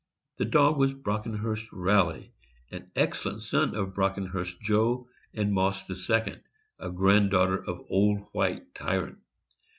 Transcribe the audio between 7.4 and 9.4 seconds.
of Old White Tyrant.